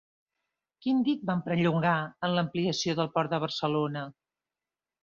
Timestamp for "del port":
3.03-3.37